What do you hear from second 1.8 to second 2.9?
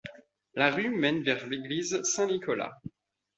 Saint-Nicolas.